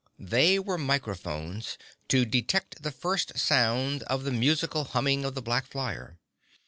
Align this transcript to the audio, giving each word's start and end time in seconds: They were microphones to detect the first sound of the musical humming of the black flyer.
They 0.17 0.57
were 0.57 0.79
microphones 0.79 1.77
to 2.07 2.25
detect 2.25 2.81
the 2.81 2.89
first 2.89 3.37
sound 3.37 4.01
of 4.05 4.23
the 4.23 4.31
musical 4.31 4.85
humming 4.85 5.23
of 5.25 5.35
the 5.35 5.43
black 5.43 5.67
flyer. 5.67 6.17